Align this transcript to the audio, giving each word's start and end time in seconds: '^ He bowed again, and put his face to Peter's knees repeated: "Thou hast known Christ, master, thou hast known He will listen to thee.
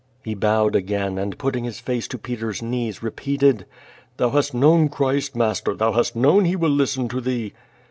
'^ 0.19 0.25
He 0.25 0.33
bowed 0.33 0.75
again, 0.75 1.19
and 1.19 1.37
put 1.37 1.53
his 1.53 1.79
face 1.79 2.07
to 2.07 2.17
Peter's 2.17 2.59
knees 2.63 3.03
repeated: 3.03 3.67
"Thou 4.17 4.31
hast 4.31 4.51
known 4.51 4.89
Christ, 4.89 5.35
master, 5.35 5.75
thou 5.75 5.91
hast 5.91 6.15
known 6.15 6.45
He 6.45 6.55
will 6.55 6.69
listen 6.71 7.07
to 7.09 7.21
thee. 7.21 7.53